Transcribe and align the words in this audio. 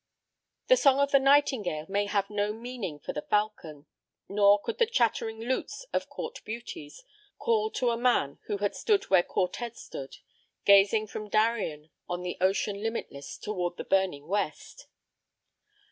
The 0.65 0.77
song 0.77 0.97
of 0.99 1.11
the 1.11 1.19
nightingale 1.19 1.85
may 1.87 2.07
have 2.07 2.31
no 2.31 2.53
meaning 2.53 2.99
for 2.99 3.13
the 3.13 3.21
falcon. 3.21 3.85
Nor 4.27 4.59
could 4.59 4.79
the 4.79 4.87
chattering 4.87 5.39
lutes 5.41 5.85
of 5.93 6.09
"court 6.09 6.39
beauties" 6.43 7.03
call 7.37 7.69
to 7.73 7.91
a 7.91 7.97
man 7.97 8.39
who 8.47 8.57
had 8.57 8.73
stood 8.75 9.11
where 9.11 9.21
Cortez 9.21 9.79
stood, 9.79 10.15
gazing 10.65 11.05
from 11.05 11.29
Darien 11.29 11.91
on 12.09 12.23
the 12.23 12.39
ocean 12.41 12.81
limitless 12.81 13.37
toward 13.37 13.77
the 13.77 13.83
burning 13.83 14.25
west. 14.25 14.87